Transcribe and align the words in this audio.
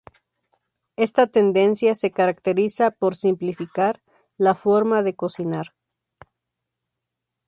Esta 0.95 1.27
tendencia 1.27 1.93
se 1.93 2.09
caracteriza 2.09 2.89
por 2.89 3.15
simplificar 3.15 4.01
la 4.35 4.55
forma 4.55 5.03
de 5.03 5.13
cocinar. 5.15 5.75